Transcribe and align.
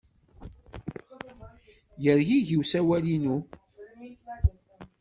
Yergigi 2.03 2.53
usawal-inu. 2.61 3.35